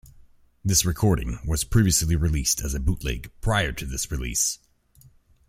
This 0.65 0.83
recording 0.83 1.37
was 1.45 1.63
previously 1.63 2.15
released 2.15 2.61
as 2.63 2.73
a 2.73 2.79
bootleg 2.79 3.29
prior 3.39 3.71
to 3.73 3.85
this 3.85 4.09
release. 4.09 4.57